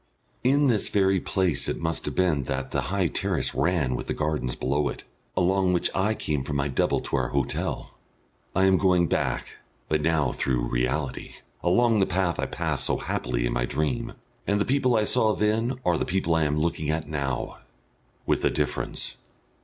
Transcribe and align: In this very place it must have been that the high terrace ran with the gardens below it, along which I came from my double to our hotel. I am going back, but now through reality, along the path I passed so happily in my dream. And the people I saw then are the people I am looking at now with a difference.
In 0.43 0.65
this 0.65 0.89
very 0.89 1.19
place 1.19 1.69
it 1.69 1.77
must 1.79 2.05
have 2.05 2.15
been 2.15 2.45
that 2.45 2.71
the 2.71 2.81
high 2.89 3.05
terrace 3.07 3.53
ran 3.53 3.95
with 3.95 4.07
the 4.07 4.15
gardens 4.15 4.55
below 4.55 4.89
it, 4.89 5.03
along 5.37 5.73
which 5.73 5.91
I 5.93 6.15
came 6.15 6.43
from 6.43 6.55
my 6.55 6.69
double 6.69 7.01
to 7.01 7.17
our 7.17 7.27
hotel. 7.27 7.93
I 8.55 8.63
am 8.65 8.79
going 8.79 9.05
back, 9.05 9.57
but 9.89 10.01
now 10.01 10.31
through 10.31 10.67
reality, 10.67 11.35
along 11.61 11.99
the 11.99 12.07
path 12.07 12.39
I 12.39 12.47
passed 12.47 12.85
so 12.85 12.97
happily 12.97 13.45
in 13.45 13.53
my 13.53 13.65
dream. 13.65 14.13
And 14.47 14.59
the 14.59 14.65
people 14.65 14.95
I 14.95 15.03
saw 15.03 15.33
then 15.35 15.75
are 15.85 15.99
the 15.99 16.03
people 16.05 16.33
I 16.33 16.45
am 16.45 16.59
looking 16.59 16.89
at 16.89 17.07
now 17.07 17.59
with 18.25 18.43
a 18.43 18.49
difference. 18.49 19.17